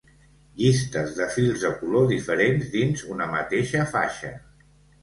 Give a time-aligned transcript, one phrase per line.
[0.61, 4.35] Llistes de fils de color diferents dins una mateixa faixa.